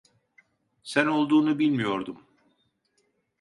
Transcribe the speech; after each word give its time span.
Sen 0.83 1.07
olduğunu 1.07 1.59
bilmiyordum. 1.59 2.23